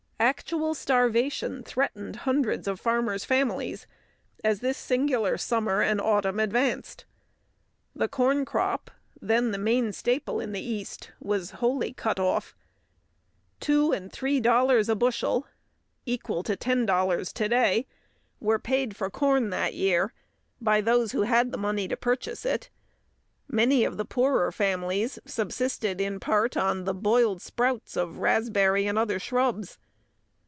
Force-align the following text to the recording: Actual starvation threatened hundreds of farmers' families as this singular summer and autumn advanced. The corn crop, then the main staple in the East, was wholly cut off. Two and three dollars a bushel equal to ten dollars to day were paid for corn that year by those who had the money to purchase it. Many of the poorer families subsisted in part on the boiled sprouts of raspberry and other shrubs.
Actual 0.21 0.75
starvation 0.75 1.63
threatened 1.63 2.17
hundreds 2.17 2.67
of 2.67 2.79
farmers' 2.79 3.25
families 3.25 3.87
as 4.43 4.59
this 4.59 4.77
singular 4.77 5.35
summer 5.35 5.81
and 5.81 5.99
autumn 5.99 6.39
advanced. 6.39 7.05
The 7.95 8.07
corn 8.07 8.45
crop, 8.45 8.91
then 9.19 9.49
the 9.49 9.57
main 9.57 9.91
staple 9.93 10.39
in 10.39 10.51
the 10.51 10.61
East, 10.61 11.11
was 11.19 11.51
wholly 11.57 11.91
cut 11.91 12.19
off. 12.19 12.53
Two 13.59 13.91
and 13.91 14.13
three 14.13 14.39
dollars 14.39 14.89
a 14.89 14.95
bushel 14.95 15.47
equal 16.05 16.43
to 16.43 16.55
ten 16.55 16.85
dollars 16.85 17.33
to 17.33 17.49
day 17.49 17.87
were 18.39 18.59
paid 18.59 18.95
for 18.95 19.09
corn 19.09 19.49
that 19.49 19.73
year 19.73 20.13
by 20.61 20.81
those 20.81 21.13
who 21.13 21.23
had 21.23 21.51
the 21.51 21.57
money 21.57 21.87
to 21.87 21.97
purchase 21.97 22.45
it. 22.45 22.69
Many 23.47 23.83
of 23.83 23.97
the 23.97 24.05
poorer 24.05 24.51
families 24.51 25.17
subsisted 25.25 25.99
in 25.99 26.19
part 26.19 26.55
on 26.55 26.83
the 26.83 26.93
boiled 26.93 27.41
sprouts 27.41 27.97
of 27.97 28.19
raspberry 28.19 28.85
and 28.85 28.99
other 28.99 29.17
shrubs. 29.17 29.79